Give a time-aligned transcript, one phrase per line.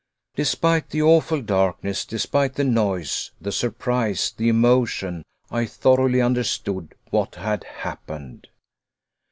[0.35, 7.35] Despite the awful darkness, despite the noise, the surprise, the emotion, I thoroughly understood what
[7.35, 8.47] had happened.